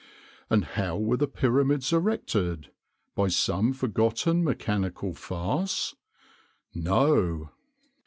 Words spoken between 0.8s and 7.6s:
were the Pyramids erected? By some forgotten mechanical farce? No.